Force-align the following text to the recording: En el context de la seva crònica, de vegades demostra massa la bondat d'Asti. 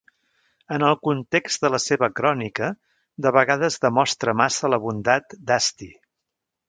En 0.75 0.85
el 0.87 0.95
context 1.07 1.65
de 1.65 1.69
la 1.73 1.79
seva 1.83 2.09
crònica, 2.21 2.69
de 3.27 3.35
vegades 3.37 3.77
demostra 3.85 4.35
massa 4.41 4.73
la 4.77 4.81
bondat 4.87 5.37
d'Asti. 5.51 5.91